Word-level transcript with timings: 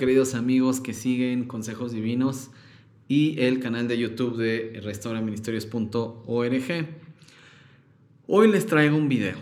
queridos 0.00 0.34
amigos 0.34 0.80
que 0.80 0.94
siguen 0.94 1.44
Consejos 1.44 1.92
Divinos 1.92 2.48
y 3.06 3.38
el 3.38 3.60
canal 3.60 3.86
de 3.86 3.98
YouTube 3.98 4.38
de 4.38 4.80
restauraministerios.org. 4.82 6.86
Hoy 8.26 8.50
les 8.50 8.64
traigo 8.64 8.96
un 8.96 9.10
video 9.10 9.36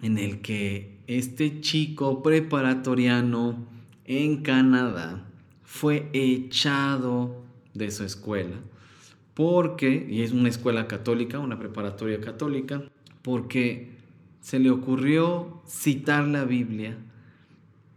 en 0.00 0.16
el 0.16 0.40
que 0.40 0.96
este 1.06 1.60
chico 1.60 2.22
preparatoriano 2.22 3.68
en 4.06 4.40
Canadá 4.40 5.28
fue 5.64 6.08
echado 6.14 7.44
de 7.74 7.90
su 7.90 8.04
escuela 8.04 8.56
porque, 9.34 10.06
y 10.08 10.22
es 10.22 10.32
una 10.32 10.48
escuela 10.48 10.88
católica, 10.88 11.40
una 11.40 11.58
preparatoria 11.58 12.22
católica, 12.22 12.84
porque 13.20 13.90
se 14.40 14.60
le 14.60 14.70
ocurrió 14.70 15.60
citar 15.66 16.26
la 16.26 16.46
Biblia 16.46 16.96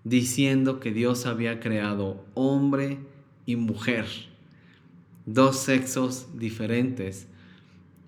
diciendo 0.03 0.79
que 0.79 0.91
Dios 0.91 1.25
había 1.25 1.59
creado 1.59 2.25
hombre 2.33 2.99
y 3.45 3.55
mujer, 3.55 4.05
dos 5.25 5.57
sexos 5.57 6.27
diferentes. 6.37 7.27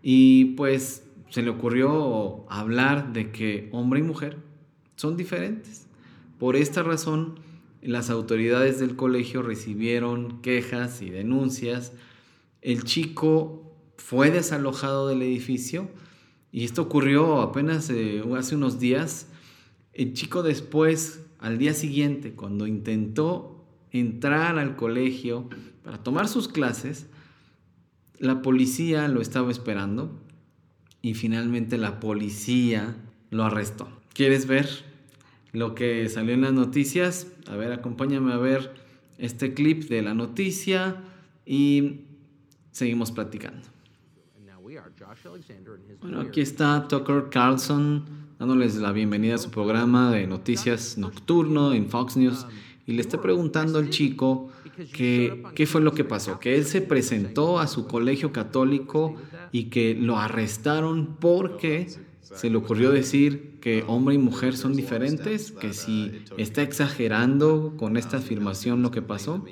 Y 0.01 0.45
pues 0.55 1.03
se 1.29 1.41
le 1.41 1.49
ocurrió 1.49 2.45
hablar 2.49 3.13
de 3.13 3.31
que 3.31 3.69
hombre 3.71 3.99
y 3.99 4.03
mujer 4.03 4.37
son 4.95 5.17
diferentes. 5.17 5.87
Por 6.39 6.55
esta 6.55 6.83
razón, 6.83 7.39
las 7.81 8.09
autoridades 8.09 8.79
del 8.79 8.95
colegio 8.95 9.41
recibieron 9.41 10.41
quejas 10.41 11.01
y 11.01 11.09
denuncias. 11.09 11.93
El 12.61 12.83
chico 12.83 13.73
fue 13.97 14.31
desalojado 14.31 15.07
del 15.07 15.21
edificio 15.21 15.89
y 16.51 16.65
esto 16.65 16.83
ocurrió 16.83 17.41
apenas 17.41 17.89
eh, 17.89 18.23
hace 18.37 18.55
unos 18.55 18.79
días. 18.79 19.27
El 19.93 20.13
chico 20.13 20.43
después 20.43 21.21
al 21.43 21.57
día 21.57 21.73
siguiente, 21.73 22.31
cuando 22.31 22.67
intentó 22.67 23.65
entrar 23.91 24.57
al 24.57 24.77
colegio 24.77 25.49
para 25.83 25.97
tomar 26.01 26.29
sus 26.29 26.47
clases, 26.47 27.07
la 28.17 28.41
policía 28.41 29.09
lo 29.09 29.19
estaba 29.19 29.51
esperando 29.51 30.17
y 31.01 31.15
finalmente 31.15 31.77
la 31.77 31.99
policía 31.99 32.95
lo 33.29 33.43
arrestó. 33.43 33.89
¿Quieres 34.13 34.47
ver 34.47 34.69
lo 35.51 35.75
que 35.75 36.07
salió 36.07 36.33
en 36.33 36.43
las 36.43 36.53
noticias? 36.53 37.27
A 37.47 37.57
ver, 37.57 37.73
acompáñame 37.73 38.31
a 38.31 38.37
ver 38.37 38.73
este 39.17 39.53
clip 39.53 39.89
de 39.89 40.01
la 40.01 40.13
noticia 40.13 41.03
y 41.45 42.05
seguimos 42.71 43.11
platicando. 43.11 43.67
Bueno, 45.99 46.21
aquí 46.21 46.39
está 46.39 46.87
Tucker 46.87 47.27
Carlson 47.29 48.22
dándoles 48.43 48.75
la 48.75 48.91
bienvenida 48.91 49.35
a 49.35 49.37
su 49.37 49.51
programa 49.51 50.11
de 50.11 50.27
noticias 50.27 50.97
nocturno 50.97 51.71
en 51.71 51.87
Fox 51.87 52.17
News 52.17 52.45
y 52.85 52.91
le 52.91 52.99
está 52.99 53.21
preguntando 53.21 53.79
al 53.79 53.89
chico 53.89 54.49
que, 54.91 55.43
qué 55.55 55.65
fue 55.65 55.79
lo 55.79 55.93
que 55.93 56.03
pasó, 56.03 56.41
que 56.41 56.57
él 56.57 56.65
se 56.65 56.81
presentó 56.81 57.57
a 57.61 57.67
su 57.67 57.87
colegio 57.87 58.33
católico 58.33 59.15
y 59.53 59.69
que 59.69 59.95
lo 59.95 60.17
arrestaron 60.17 61.15
porque 61.21 61.87
se 62.19 62.49
le 62.49 62.57
ocurrió 62.57 62.91
decir 62.91 63.59
que 63.61 63.85
hombre 63.87 64.15
y 64.15 64.17
mujer 64.17 64.57
son 64.57 64.75
diferentes, 64.75 65.53
que 65.53 65.71
si 65.71 66.11
está 66.35 66.63
exagerando 66.63 67.75
con 67.77 67.95
esta 67.95 68.17
afirmación 68.17 68.81
lo 68.81 68.91
que 68.91 69.01
pasó. 69.01 69.45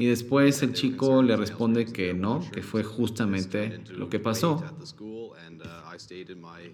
Y 0.00 0.06
después 0.06 0.62
el 0.62 0.72
chico 0.72 1.22
le 1.22 1.36
responde 1.36 1.84
que 1.84 2.14
no, 2.14 2.42
que 2.52 2.62
fue 2.62 2.82
justamente 2.82 3.82
lo 3.90 4.08
que 4.08 4.18
pasó. 4.18 4.64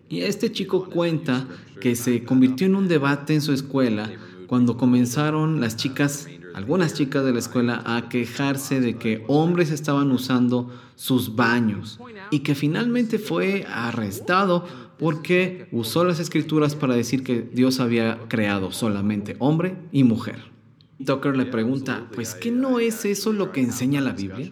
Y 0.09 0.20
este 0.20 0.53
chico 0.53 0.88
cuenta 0.88 1.48
que 1.81 1.97
se 1.97 2.22
convirtió 2.22 2.69
en 2.69 2.76
un 2.76 2.86
debate 2.86 3.34
en 3.34 3.42
su 3.42 3.53
escuela 3.53 4.12
cuando 4.47 4.76
comenzaron 4.76 5.60
las 5.60 5.76
chicas, 5.76 6.28
algunas 6.54 6.94
chicas 6.94 7.25
de 7.25 7.32
la 7.32 7.41
escuela, 7.41 7.82
a 7.84 8.09
quejarse 8.09 8.81
de 8.81 8.97
que 8.97 9.25
hombres 9.26 9.72
estaban 9.72 10.12
usando 10.12 10.72
sus 10.94 11.34
baños 11.34 11.98
y 12.31 12.41
que 12.41 12.54
finalmente 12.54 13.19
fue 13.19 13.66
arrestado 13.69 14.65
porque 15.00 15.66
usó 15.72 16.04
las 16.04 16.20
escrituras 16.20 16.76
para 16.76 16.94
decir 16.94 17.25
que 17.25 17.42
Dios 17.42 17.81
había 17.81 18.20
creado 18.28 18.70
solamente 18.70 19.34
hombre 19.41 19.76
y 19.91 20.04
mujer. 20.04 20.56
Tucker 21.05 21.37
le 21.37 21.47
pregunta, 21.47 22.09
pues 22.15 22.34
¿qué 22.34 22.51
no 22.51 22.81
es 22.81 23.05
eso 23.05 23.33
lo 23.33 23.53
que 23.53 23.61
enseña 23.61 24.01
la 24.01 24.12
Biblia? 24.12 24.51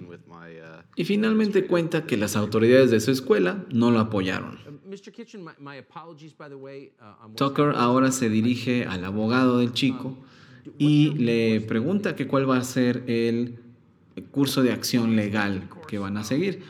Y 0.97 1.05
finalmente 1.05 1.67
cuenta 1.67 2.07
que 2.07 2.17
las 2.17 2.37
autoridades 2.37 2.91
de 2.91 3.01
su 3.01 3.11
escuela 3.11 3.65
no 3.71 3.91
lo 3.91 3.99
apoyaron. 3.99 4.59
Tucker 7.37 7.73
ahora 7.77 8.13
se 8.13 8.29
dirige 8.29 8.85
al 8.85 9.05
abogado 9.05 9.59
del 9.59 9.73
chico 9.73 10.17
y 10.79 11.11
le 11.15 11.61
pregunta 11.63 12.15
que 12.15 12.27
cuál 12.27 12.49
va 12.49 12.59
a 12.59 12.65
ser 12.65 13.03
el 13.07 13.59
curso 14.31 14.63
de 14.63 14.73
acción 14.73 15.17
legal 15.17 15.69
que 15.89 15.99
van 15.99 16.17
a 16.17 16.25
seguir. 16.25 16.63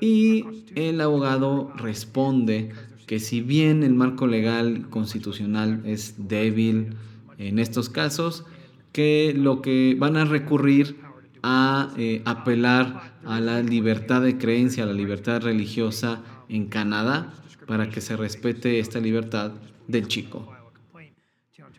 Y 0.00 0.64
el 0.74 1.00
abogado 1.00 1.72
responde 1.76 2.70
que 3.06 3.20
si 3.20 3.40
bien 3.40 3.82
el 3.82 3.94
marco 3.94 4.26
legal 4.26 4.88
constitucional 4.88 5.82
es 5.84 6.14
débil 6.28 6.94
en 7.38 7.58
estos 7.58 7.88
casos, 7.88 8.44
que 8.92 9.34
lo 9.36 9.62
que 9.62 9.96
van 9.98 10.16
a 10.16 10.24
recurrir 10.24 10.96
a 11.42 11.92
eh, 11.96 12.22
apelar 12.24 13.14
a 13.24 13.40
la 13.40 13.62
libertad 13.62 14.22
de 14.22 14.36
creencia, 14.36 14.84
a 14.84 14.86
la 14.86 14.92
libertad 14.92 15.42
religiosa 15.42 16.22
en 16.48 16.66
Canadá 16.66 17.32
para 17.66 17.88
que 17.88 18.00
se 18.00 18.16
respete 18.16 18.78
esta 18.78 18.98
libertad 18.98 19.52
del 19.86 20.08
chico. 20.08 20.52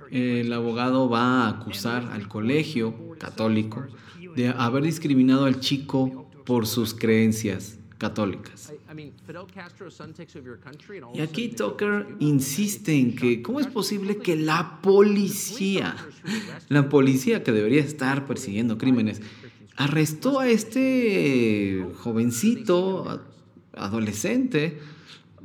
El 0.09 0.51
abogado 0.51 1.09
va 1.09 1.45
a 1.45 1.49
acusar 1.49 2.09
al 2.11 2.27
colegio 2.27 3.15
católico 3.17 3.85
de 4.35 4.49
haber 4.49 4.83
discriminado 4.83 5.45
al 5.45 5.59
chico 5.59 6.29
por 6.45 6.65
sus 6.65 6.93
creencias 6.93 7.80
católicas. 8.01 8.73
Y 11.13 11.21
aquí 11.21 11.49
Tucker 11.49 12.07
insiste 12.19 12.95
en 12.95 13.15
que, 13.15 13.43
¿cómo 13.43 13.59
es 13.59 13.67
posible 13.67 14.17
que 14.17 14.35
la 14.35 14.81
policía, 14.81 15.95
la 16.67 16.89
policía 16.89 17.43
que 17.43 17.51
debería 17.51 17.81
estar 17.81 18.25
persiguiendo 18.25 18.79
crímenes, 18.79 19.21
arrestó 19.75 20.39
a 20.39 20.49
este 20.49 21.85
jovencito, 21.97 23.21
adolescente, 23.73 24.79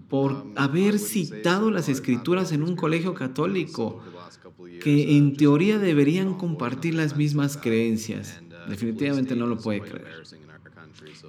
por 0.08 0.46
haber 0.56 0.98
citado 0.98 1.70
las 1.70 1.90
escrituras 1.90 2.52
en 2.52 2.62
un 2.62 2.74
colegio 2.74 3.12
católico, 3.12 4.02
que 4.82 5.18
en 5.18 5.36
teoría 5.36 5.78
deberían 5.78 6.32
compartir 6.38 6.94
las 6.94 7.18
mismas 7.18 7.58
creencias. 7.58 8.40
Definitivamente 8.66 9.36
no 9.36 9.46
lo 9.46 9.58
puede 9.58 9.82
creer. 9.82 10.45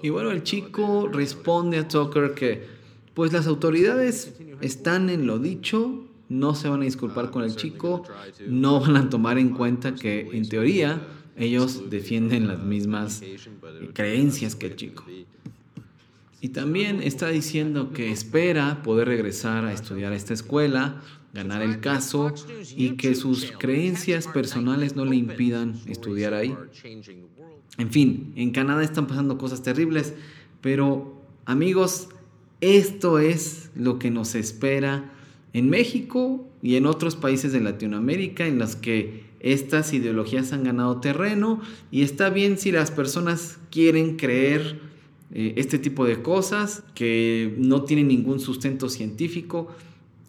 Y 0.01 0.09
bueno, 0.09 0.31
el 0.31 0.43
chico 0.43 1.09
responde 1.11 1.77
a 1.77 1.87
Tucker 1.87 2.33
que 2.33 2.65
pues 3.13 3.33
las 3.33 3.47
autoridades 3.47 4.35
están 4.61 5.09
en 5.09 5.25
lo 5.25 5.39
dicho, 5.39 6.05
no 6.29 6.53
se 6.55 6.69
van 6.69 6.81
a 6.81 6.85
disculpar 6.85 7.31
con 7.31 7.43
el 7.43 7.55
chico, 7.55 8.03
no 8.47 8.79
van 8.79 8.97
a 8.97 9.09
tomar 9.09 9.37
en 9.37 9.49
cuenta 9.49 9.95
que 9.95 10.29
en 10.33 10.47
teoría 10.47 11.01
ellos 11.35 11.89
defienden 11.89 12.47
las 12.47 12.59
mismas 12.59 13.23
creencias 13.93 14.55
que 14.55 14.67
el 14.67 14.75
chico. 14.75 15.05
Y 16.39 16.49
también 16.49 17.01
está 17.01 17.29
diciendo 17.29 17.91
que 17.91 18.11
espera 18.11 18.83
poder 18.83 19.07
regresar 19.07 19.65
a 19.65 19.73
estudiar 19.73 20.13
a 20.13 20.15
esta 20.15 20.33
escuela, 20.33 21.01
ganar 21.33 21.61
el 21.61 21.79
caso 21.79 22.33
y 22.75 22.91
que 22.91 23.15
sus 23.15 23.51
creencias 23.51 24.27
personales 24.27 24.95
no 24.95 25.05
le 25.05 25.15
impidan 25.15 25.79
estudiar 25.87 26.33
ahí. 26.33 26.55
En 27.77 27.91
fin, 27.91 28.33
en 28.35 28.51
Canadá 28.51 28.83
están 28.83 29.07
pasando 29.07 29.37
cosas 29.37 29.61
terribles, 29.61 30.13
pero 30.61 31.21
amigos, 31.45 32.09
esto 32.61 33.19
es 33.19 33.69
lo 33.75 33.99
que 33.99 34.09
nos 34.09 34.33
espera 34.33 35.13
en 35.53 35.69
México 35.69 36.47
y 36.61 36.75
en 36.75 36.85
otros 36.85 37.15
países 37.15 37.51
de 37.51 37.61
Latinoamérica 37.61 38.47
en 38.47 38.57
los 38.59 38.75
que 38.75 39.27
estas 39.39 39.93
ideologías 39.93 40.53
han 40.53 40.63
ganado 40.63 40.99
terreno 40.99 41.61
y 41.91 42.01
está 42.01 42.29
bien 42.29 42.57
si 42.57 42.71
las 42.71 42.89
personas 42.89 43.59
quieren 43.69 44.17
creer 44.17 44.79
eh, 45.33 45.53
este 45.57 45.77
tipo 45.77 46.05
de 46.05 46.21
cosas 46.21 46.83
que 46.95 47.53
no 47.57 47.83
tienen 47.83 48.07
ningún 48.07 48.39
sustento 48.39 48.89
científico, 48.89 49.67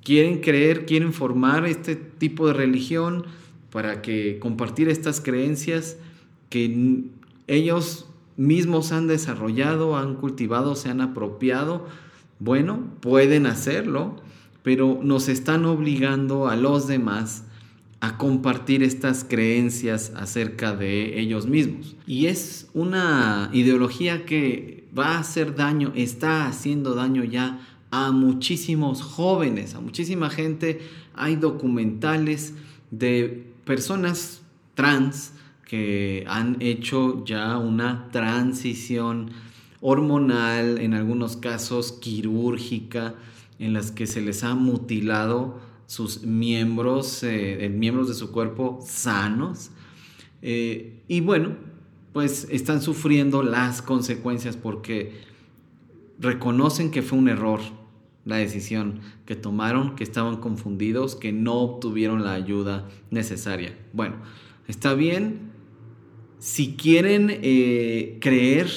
quieren 0.05 0.41
creer, 0.41 0.87
quieren 0.87 1.13
formar 1.13 1.67
este 1.67 1.97
tipo 1.97 2.47
de 2.47 2.53
religión 2.53 3.25
para 3.71 4.03
que 4.03 4.39
compartir 4.39 4.89
estas 4.89 5.21
creencias 5.21 5.97
que 6.51 7.05
ellos 7.49 8.07
mismos 8.37 8.93
han 8.93 9.09
desarrollado, 9.09 9.97
han 9.97 10.15
cultivado, 10.15 10.77
se 10.77 10.89
han 10.89 11.01
apropiado. 11.01 11.87
Bueno, 12.39 12.85
pueden 13.01 13.47
hacerlo, 13.47 14.17
pero 14.63 15.01
nos 15.03 15.29
están 15.29 15.65
obligando 15.65 16.47
a 16.47 16.55
los 16.55 16.87
demás 16.87 17.45
a 18.01 18.17
compartir 18.17 18.85
estas 18.85 19.25
creencias 19.25 20.13
acerca 20.15 20.77
de 20.77 21.19
ellos 21.19 21.47
mismos. 21.47 21.97
Y 22.07 22.27
es 22.27 22.69
una 22.75 23.51
ideología 23.53 24.25
que 24.25 24.87
va 24.97 25.17
a 25.17 25.19
hacer 25.19 25.57
daño, 25.57 25.93
está 25.97 26.47
haciendo 26.47 26.95
daño 26.95 27.25
ya 27.25 27.61
a 27.91 28.13
muchísimos 28.13 29.03
jóvenes, 29.03 29.75
a 29.75 29.81
muchísima 29.81 30.31
gente. 30.31 30.81
Hay 31.15 31.35
documentales 31.35 32.55
de 32.93 33.53
personas 33.65 34.43
trans 34.75 35.33
que 35.69 36.25
han 36.27 36.57
hecho 36.61 37.25
ya 37.25 37.59
una 37.59 38.09
transición 38.11 39.31
hormonal, 39.81 40.79
en 40.79 40.95
algunos 40.95 41.37
casos 41.37 41.93
quirúrgica, 41.93 43.15
en 43.61 43.75
las 43.75 43.93
que 43.93 44.07
se 44.07 44.21
les 44.21 44.43
ha 44.43 44.55
mutilado 44.55 45.61
sus 45.87 46.23
miembros, 46.23 47.23
eh, 47.23 47.71
miembros 47.73 48.09
de 48.09 48.15
su 48.15 48.33
cuerpo 48.33 48.81
sanos. 48.85 49.71
Eh, 50.43 51.03
y 51.07 51.21
bueno, 51.21 51.57
pues 52.13 52.49
están 52.51 52.83
sufriendo 52.83 53.43
las 53.43 53.83
consecuencias 53.83 54.57
porque 54.57 55.21
reconocen 56.19 56.91
que 56.91 57.03
fue 57.03 57.19
un 57.19 57.29
error 57.29 57.61
la 58.25 58.37
decisión 58.37 59.01
que 59.25 59.37
tomaron, 59.37 59.97
que 59.97 60.05
estaban 60.05 60.37
confundidos, 60.37 61.17
que 61.17 61.33
no 61.33 61.55
obtuvieron 61.55 62.25
la 62.25 62.35
ayuda 62.35 62.89
necesaria. 63.11 63.75
Bueno, 63.93 64.17
está 64.67 64.95
bien. 64.95 65.48
Si 66.39 66.75
quieren 66.77 67.31
eh, 67.43 68.19
creer, 68.21 68.69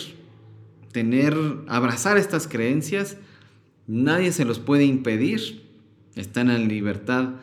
tener, 0.91 1.35
abrazar 1.67 2.17
estas 2.17 2.47
creencias, 2.47 3.17
nadie 3.87 4.31
se 4.31 4.45
los 4.45 4.59
puede 4.59 4.85
impedir. 4.85 5.61
Están 6.15 6.49
en 6.49 6.67
libertad 6.67 7.35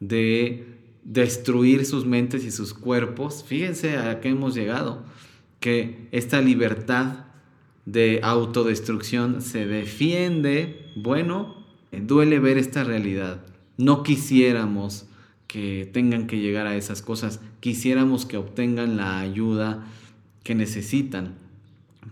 de 0.00 0.66
destruir 1.04 1.86
sus 1.86 2.06
mentes 2.06 2.44
y 2.44 2.50
sus 2.50 2.74
cuerpos. 2.74 3.44
Fíjense 3.46 3.96
a 3.96 4.20
qué 4.20 4.28
hemos 4.28 4.54
llegado, 4.54 5.04
que 5.58 6.08
esta 6.12 6.40
libertad 6.40 7.26
de 7.86 8.20
autodestrucción 8.22 9.42
se 9.42 9.66
defiende, 9.66 10.90
bueno, 10.96 11.66
duele 11.90 12.38
ver 12.38 12.58
esta 12.58 12.84
realidad. 12.84 13.44
No 13.76 14.02
quisiéramos 14.02 15.06
que 15.52 15.86
tengan 15.92 16.26
que 16.26 16.38
llegar 16.38 16.66
a 16.66 16.76
esas 16.76 17.02
cosas, 17.02 17.38
quisiéramos 17.60 18.24
que 18.24 18.38
obtengan 18.38 18.96
la 18.96 19.20
ayuda 19.20 19.84
que 20.44 20.54
necesitan, 20.54 21.34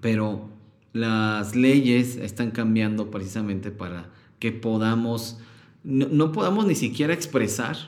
pero 0.02 0.50
las 0.92 1.56
leyes 1.56 2.16
están 2.16 2.50
cambiando 2.50 3.10
precisamente 3.10 3.70
para 3.70 4.10
que 4.40 4.52
podamos, 4.52 5.38
no, 5.84 6.32
podamos 6.32 6.66
ni 6.66 6.74
siquiera 6.74 7.14
expresar 7.14 7.78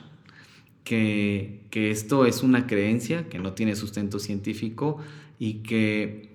que, 0.83 1.61
que 1.69 1.91
esto 1.91 2.25
es 2.25 2.41
una 2.41 2.65
creencia, 2.65 3.29
que 3.29 3.37
no 3.37 3.53
tiene 3.53 3.75
sustento 3.75 4.17
científico 4.17 4.97
y 5.37 5.61
que 5.61 6.31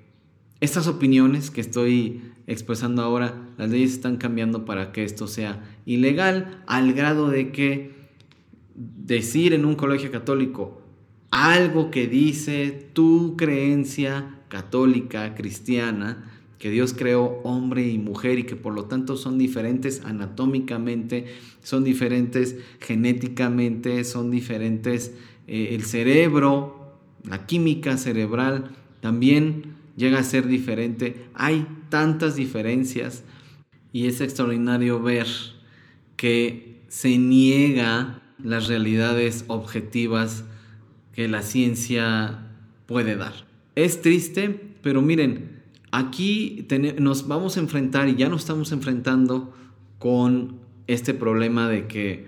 estas 0.61 0.87
opiniones 0.87 1.50
que 1.50 1.61
estoy 1.61 2.23
expresando 2.47 3.03
ahora, 3.03 3.35
las 3.59 3.69
leyes 3.69 3.94
están 3.94 4.17
cambiando 4.17 4.65
para 4.65 4.93
que 4.93 5.03
esto 5.03 5.26
sea 5.26 5.61
ilegal, 5.87 6.62
al 6.69 6.93
grado 6.93 7.29
de 7.31 7.50
que 7.50 7.97
decir 8.78 9.54
en 9.54 9.64
un 9.64 9.75
colegio 9.75 10.12
católico 10.12 10.80
algo 11.30 11.90
que 11.90 12.06
dice 12.06 12.88
tu 12.92 13.36
creencia 13.36 14.36
católica, 14.48 15.34
cristiana, 15.34 16.30
que 16.58 16.70
Dios 16.70 16.94
creó 16.94 17.40
hombre 17.44 17.88
y 17.88 17.98
mujer 17.98 18.38
y 18.38 18.44
que 18.44 18.56
por 18.56 18.75
lo 18.75 18.84
tanto 18.84 19.16
son 19.16 19.38
diferentes 19.38 20.02
anatómicamente, 20.04 21.26
son 21.62 21.84
diferentes 21.84 22.56
genéticamente, 22.80 24.04
son 24.04 24.30
diferentes 24.30 25.14
eh, 25.46 25.70
el 25.72 25.82
cerebro, 25.82 26.96
la 27.24 27.46
química 27.46 27.96
cerebral, 27.96 28.70
también 29.00 29.74
llega 29.96 30.19
a 30.19 30.24
ser 30.24 30.46
diferente. 30.46 31.26
Hay 31.34 31.66
tantas 31.88 32.36
diferencias 32.36 33.24
y 33.92 34.06
es 34.06 34.20
extraordinario 34.20 35.00
ver 35.00 35.26
que 36.16 36.82
se 36.88 37.19
niega 37.19 38.22
las 38.43 38.69
realidades 38.69 39.44
objetivas 39.49 40.44
que 41.12 41.29
la 41.29 41.43
ciencia 41.43 42.46
puede 42.87 43.17
dar. 43.17 43.32
Es 43.75 44.02
triste, 44.02 44.75
pero 44.82 45.02
miren, 45.02 45.62
aquí 45.90 46.67
nos 46.99 47.29
vamos 47.29 47.56
a 47.56 47.61
enfrentar 47.61 48.08
y 48.08 48.17
ya 48.17 48.29
nos 48.29 48.43
estamos 48.43 48.73
enfrentando 48.73 49.55
con 49.99 50.58
este 50.87 51.14
problema 51.14 51.69
de 51.69 51.87
que 51.87 52.26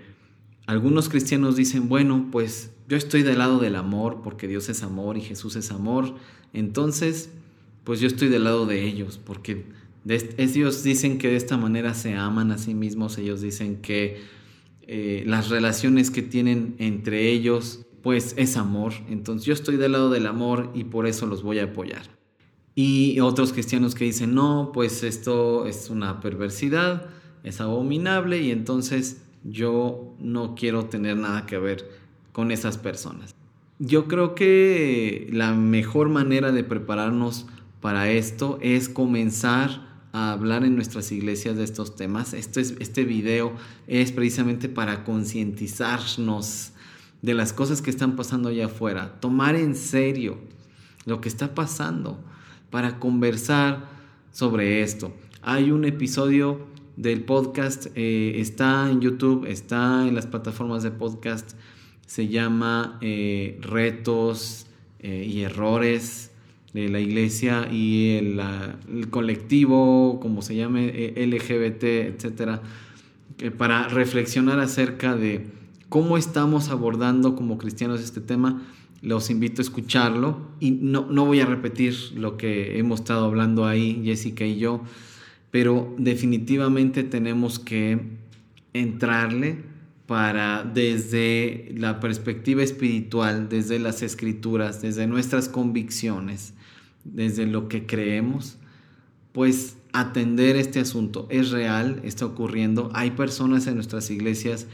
algunos 0.67 1.09
cristianos 1.09 1.55
dicen, 1.55 1.89
bueno, 1.89 2.27
pues 2.31 2.71
yo 2.87 2.97
estoy 2.97 3.23
del 3.23 3.39
lado 3.39 3.59
del 3.59 3.75
amor 3.75 4.21
porque 4.23 4.47
Dios 4.47 4.69
es 4.69 4.83
amor 4.83 5.17
y 5.17 5.21
Jesús 5.21 5.55
es 5.55 5.71
amor, 5.71 6.15
entonces 6.53 7.29
pues 7.83 7.99
yo 7.99 8.07
estoy 8.07 8.29
del 8.29 8.43
lado 8.43 8.65
de 8.65 8.85
ellos, 8.85 9.19
porque 9.23 9.65
ellos 10.37 10.83
dicen 10.83 11.17
que 11.17 11.29
de 11.29 11.35
esta 11.35 11.57
manera 11.57 11.93
se 11.93 12.15
aman 12.15 12.51
a 12.51 12.57
sí 12.57 12.73
mismos, 12.75 13.17
ellos 13.17 13.41
dicen 13.41 13.77
que 13.77 14.21
eh, 14.83 15.23
las 15.25 15.49
relaciones 15.49 16.11
que 16.11 16.21
tienen 16.21 16.75
entre 16.79 17.29
ellos, 17.29 17.85
pues 18.01 18.33
es 18.37 18.57
amor, 18.57 18.93
entonces 19.09 19.45
yo 19.45 19.53
estoy 19.53 19.77
del 19.77 19.93
lado 19.93 20.09
del 20.09 20.25
amor 20.25 20.71
y 20.73 20.85
por 20.85 21.07
eso 21.07 21.27
los 21.27 21.43
voy 21.43 21.59
a 21.59 21.65
apoyar. 21.65 22.03
Y 22.73 23.19
otros 23.19 23.53
cristianos 23.53 23.95
que 23.95 24.05
dicen, 24.05 24.33
no, 24.33 24.71
pues 24.73 25.03
esto 25.03 25.67
es 25.67 25.89
una 25.89 26.21
perversidad, 26.21 27.07
es 27.43 27.59
abominable 27.59 28.41
y 28.41 28.51
entonces 28.51 29.21
yo 29.43 30.15
no 30.19 30.55
quiero 30.55 30.85
tener 30.85 31.17
nada 31.17 31.45
que 31.45 31.57
ver 31.57 31.89
con 32.31 32.51
esas 32.51 32.77
personas. 32.77 33.35
Yo 33.79 34.07
creo 34.07 34.35
que 34.35 35.27
la 35.31 35.53
mejor 35.53 36.09
manera 36.09 36.51
de 36.51 36.63
prepararnos 36.63 37.47
para 37.81 38.11
esto 38.11 38.59
es 38.61 38.89
comenzar 38.89 39.90
a 40.13 40.31
hablar 40.31 40.63
en 40.63 40.75
nuestras 40.75 41.11
iglesias 41.11 41.57
de 41.57 41.63
estos 41.63 41.95
temas. 41.95 42.33
Este, 42.33 42.61
es, 42.61 42.75
este 42.79 43.03
video 43.03 43.53
es 43.87 44.11
precisamente 44.11 44.69
para 44.69 45.03
concientizarnos 45.03 46.71
de 47.21 47.33
las 47.33 47.53
cosas 47.53 47.81
que 47.81 47.89
están 47.89 48.15
pasando 48.15 48.49
allá 48.49 48.65
afuera, 48.65 49.19
tomar 49.19 49.55
en 49.55 49.75
serio 49.75 50.39
lo 51.05 51.21
que 51.21 51.29
está 51.29 51.53
pasando 51.53 52.19
para 52.69 52.99
conversar 52.99 53.89
sobre 54.31 54.81
esto. 54.81 55.13
Hay 55.41 55.71
un 55.71 55.85
episodio 55.85 56.67
del 56.97 57.23
podcast, 57.23 57.87
eh, 57.95 58.33
está 58.37 58.89
en 58.89 59.01
YouTube, 59.01 59.45
está 59.45 60.07
en 60.07 60.15
las 60.15 60.27
plataformas 60.27 60.83
de 60.83 60.91
podcast, 60.91 61.51
se 62.05 62.27
llama 62.27 62.97
eh, 63.01 63.57
Retos 63.61 64.67
eh, 64.99 65.25
y 65.27 65.41
Errores 65.41 66.30
de 66.73 66.89
la 66.89 66.99
iglesia 66.99 67.67
y 67.71 68.17
el, 68.17 69.09
colectivo, 69.09 70.19
como 70.21 70.41
se 70.41 70.55
llame, 70.55 70.91
eh, 70.93 71.27
LGBT, 71.27 71.83
etcétera, 71.83 72.61
para 73.57 73.87
reflexionar 73.87 74.59
acerca 74.59 75.15
de 75.15 75.47
cómo 75.89 76.17
estamos 76.17 76.69
abordando 76.69 77.35
como 77.35 77.57
cristianos 77.57 78.01
este 78.01 78.21
tema. 78.21 78.61
Los 79.01 79.29
invito 79.29 79.61
a 79.61 79.63
escucharlo 79.63 80.47
y 80.59 80.71
no, 80.71 81.07
no 81.09 81.25
voy 81.25 81.39
a 81.39 81.45
repetir 81.45 81.95
lo 82.15 82.37
que 82.37 82.77
hemos 82.77 83.01
estado 83.01 83.25
hablando 83.25 83.65
ahí, 83.65 84.01
Jessica 84.05 84.45
y 84.45 84.57
yo, 84.57 84.81
pero 85.49 85.93
definitivamente 85.97 87.03
tenemos 87.03 87.59
que 87.59 87.99
entrarle 88.73 89.63
para 90.05 90.63
desde 90.63 91.71
la 91.75 91.99
perspectiva 91.99 92.61
espiritual, 92.63 93.47
desde 93.49 93.79
las 93.79 94.01
escrituras, 94.01 94.81
desde 94.81 95.07
nuestras 95.07 95.47
convicciones, 95.47 96.53
desde 97.03 97.45
lo 97.45 97.67
que 97.67 97.85
creemos, 97.85 98.57
pues 99.31 99.77
atender 99.93 100.55
este 100.55 100.79
asunto. 100.79 101.27
Es 101.29 101.51
real, 101.51 102.01
está 102.03 102.25
ocurriendo. 102.25 102.89
Hay 102.93 103.11
personas 103.11 103.67
en 103.67 103.75
nuestras 103.75 104.09
iglesias 104.09 104.67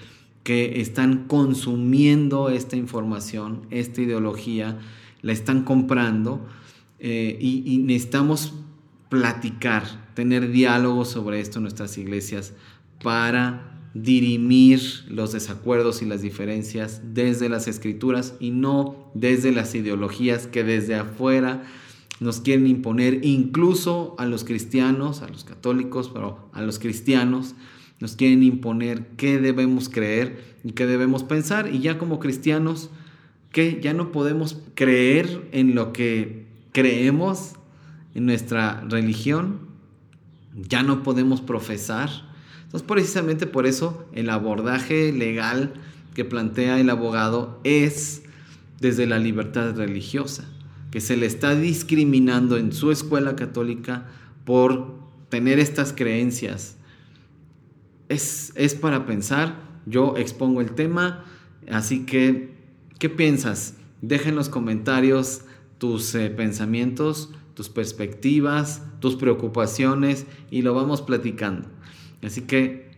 que 0.44 0.80
están 0.80 1.26
consumiendo 1.28 2.50
esta 2.50 2.76
información, 2.76 3.64
esta 3.70 4.02
ideología, 4.02 4.80
la 5.22 5.34
están 5.34 5.64
comprando 5.64 6.48
eh, 7.00 7.38
y, 7.40 7.64
y 7.66 7.80
necesitamos 7.80 8.54
platicar, 9.10 9.84
tener 10.14 10.50
diálogos 10.52 11.10
sobre 11.10 11.40
esto 11.40 11.60
en 11.60 11.64
nuestras 11.64 11.98
iglesias 11.98 12.54
para 13.04 13.78
dirimir 13.94 14.80
los 15.10 15.32
desacuerdos 15.34 16.02
y 16.02 16.06
las 16.06 16.22
diferencias 16.22 17.02
desde 17.14 17.50
las 17.50 17.68
escrituras 17.68 18.36
y 18.40 18.52
no 18.52 19.10
desde 19.14 19.52
las 19.52 19.74
ideologías 19.76 20.48
que 20.48 20.64
desde 20.64 20.96
afuera 20.96 21.64
nos 22.20 22.42
quieren 22.42 22.68
imponer 22.68 23.24
incluso 23.24 24.16
a 24.18 24.26
los 24.26 24.44
cristianos, 24.44 25.22
a 25.22 25.28
los 25.28 25.44
católicos, 25.44 26.10
pero 26.12 26.50
a 26.54 26.62
los 26.62 26.80
cristianos 26.80 27.56
nos 28.00 28.16
quieren 28.16 28.44
imponer 28.44 29.08
qué 29.18 29.40
debemos 29.40 29.90
creer 29.90 30.56
y 30.64 30.72
qué 30.72 30.86
debemos 30.86 31.24
pensar. 31.24 31.74
Y 31.74 31.80
ya 31.80 31.98
como 31.98 32.20
cristianos 32.20 32.90
que 33.52 33.80
ya 33.82 33.94
no 33.94 34.12
podemos 34.12 34.58
creer 34.76 35.48
en 35.52 35.76
lo 35.76 35.94
que 35.94 36.48
creemos 36.72 37.54
en 38.16 38.26
nuestra 38.26 38.84
religión, 38.88 39.60
ya 40.56 40.82
no 40.82 41.04
podemos 41.04 41.42
profesar. 41.42 42.10
Entonces 42.64 42.88
precisamente 42.88 43.46
por 43.46 43.68
eso 43.68 44.08
el 44.14 44.30
abordaje 44.30 45.12
legal 45.12 45.74
que 46.16 46.26
plantea 46.26 46.80
el 46.80 46.90
abogado 46.90 47.60
es 47.64 48.24
desde 48.80 49.06
la 49.06 49.20
libertad 49.20 49.76
religiosa 49.76 50.46
que 50.92 51.02
se 51.02 51.18
le 51.18 51.26
está 51.26 51.56
discriminando 51.56 52.58
en 52.58 52.72
su 52.72 52.92
escuela 52.92 53.36
católica 53.36 54.06
por 54.46 54.98
tener 55.30 55.60
estas 55.60 55.94
creencias. 55.94 56.78
Es, 58.10 58.54
es 58.56 58.76
para 58.76 59.06
pensar, 59.06 59.82
yo 59.86 60.16
expongo 60.18 60.62
el 60.62 60.72
tema, 60.72 61.26
así 61.70 62.06
que, 62.06 62.56
¿qué 63.00 63.10
piensas? 63.10 63.76
Deja 64.02 64.30
en 64.30 64.36
los 64.36 64.50
comentarios 64.50 65.42
tus 65.78 66.16
eh, 66.16 66.30
pensamientos, 66.30 67.32
tus 67.54 67.70
perspectivas, 67.70 68.84
tus 69.00 69.16
preocupaciones 69.16 70.26
y 70.52 70.62
lo 70.62 70.74
vamos 70.74 71.02
platicando. 71.02 71.68
Así 72.24 72.42
que 72.42 72.92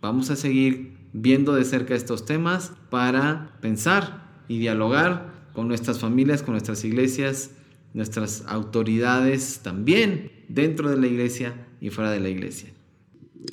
vamos 0.00 0.30
a 0.30 0.36
seguir 0.36 0.96
viendo 1.12 1.54
de 1.54 1.64
cerca 1.64 1.94
estos 1.94 2.24
temas 2.24 2.72
para 2.90 3.56
pensar 3.60 4.28
y 4.48 4.58
dialogar 4.58 5.39
con 5.52 5.68
nuestras 5.68 5.98
familias, 5.98 6.42
con 6.42 6.52
nuestras 6.52 6.84
iglesias, 6.84 7.50
nuestras 7.94 8.44
autoridades 8.46 9.60
también 9.62 10.30
dentro 10.48 10.90
de 10.90 10.96
la 10.96 11.06
iglesia 11.06 11.66
y 11.80 11.90
fuera 11.90 12.10
de 12.10 12.20
la 12.20 12.28
iglesia. 12.28 12.70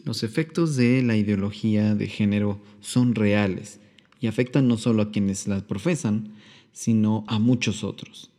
Los 0.04 0.24
efectos 0.24 0.75
de 0.75 1.01
la 1.01 1.16
ideología 1.16 1.96
de 1.96 2.08
género 2.08 2.60
son 2.82 3.16
reales 3.16 3.80
y 4.20 4.27
afectan 4.27 4.68
no 4.68 4.77
solo 4.77 5.01
a 5.01 5.12
quienes 5.12 5.48
las 5.48 5.63
profesan, 5.63 6.34
sino 6.74 7.24
a 7.27 7.39
muchos 7.39 7.84
otros. 7.84 8.32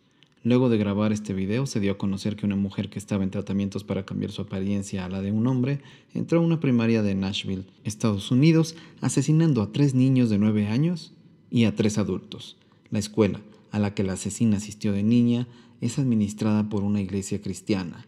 Luego 0.45 0.69
de 0.69 0.79
grabar 0.79 1.13
este 1.13 1.35
video 1.35 1.67
se 1.67 1.81
dio 1.81 1.93
a 1.93 1.99
conocer 1.99 2.37
que 2.37 2.47
una 2.47 2.57
mujer 2.57 2.91
que 2.91 2.99
estaba 2.99 3.25
en 3.25 3.31
tratamientos 3.31 3.83
para 3.83 4.07
cambiar 4.07 4.31
su 4.31 4.43
apariencia 4.43 5.05
a 5.05 5.09
la 5.09 5.21
de 5.21 5.33
un 5.33 5.47
hombre 5.47 5.81
entró 6.15 6.39
a 6.39 6.43
una 6.43 6.61
primaria 6.61 7.03
de 7.03 7.15
Nashville, 7.15 7.67
Estados 7.85 8.31
Unidos, 8.31 8.77
asesinando 9.01 9.63
a 9.63 9.73
tres 9.73 9.95
niños 9.95 10.31
de 10.31 10.39
nueve 10.39 10.69
años 10.69 11.13
y 11.51 11.65
a 11.65 11.75
tres 11.75 11.99
adultos. 11.99 12.57
La 12.91 12.99
escuela 12.99 13.41
a 13.71 13.79
la 13.79 13.95
que 13.95 14.03
la 14.03 14.15
asesina 14.15 14.57
asistió 14.57 14.93
de 14.93 15.03
niña 15.03 15.47
es 15.81 15.99
administrada 15.99 16.69
por 16.69 16.83
una 16.83 17.01
iglesia 17.01 17.41
cristiana. 17.41 18.07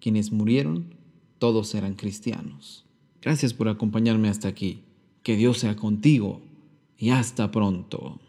Quienes 0.00 0.32
murieron, 0.32 0.94
todos 1.38 1.74
eran 1.74 1.94
cristianos. 1.94 2.84
Gracias 3.22 3.54
por 3.54 3.68
acompañarme 3.68 4.28
hasta 4.28 4.48
aquí. 4.48 4.82
Que 5.22 5.36
Dios 5.36 5.58
sea 5.58 5.76
contigo 5.76 6.40
y 6.98 7.10
hasta 7.10 7.50
pronto. 7.50 8.20